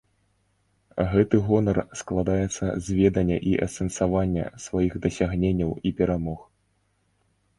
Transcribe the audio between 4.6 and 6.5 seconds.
сваіх дасягненняў і перамог.